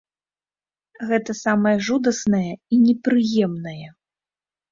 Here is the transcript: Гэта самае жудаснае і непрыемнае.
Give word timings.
Гэта 1.09 1.31
самае 1.45 1.73
жудаснае 1.89 2.53
і 2.55 2.75
непрыемнае. 2.87 3.87